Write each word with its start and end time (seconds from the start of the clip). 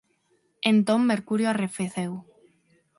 Entón 0.71 0.99
Mercurio 1.11 1.47
arrefeceu. 1.49 2.13